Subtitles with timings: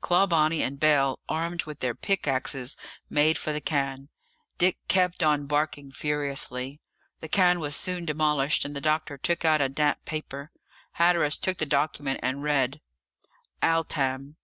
[0.00, 2.76] Clawbonny and Bell, armed with their pickaxes
[3.08, 4.08] made for the cairn.
[4.58, 6.80] Dick kept on barking furiously.
[7.20, 10.50] The cairn was soon demolished, and the doctor took out a damp paper.
[10.94, 12.80] Hatteras took the document and read:
[13.62, 14.34] "Altam...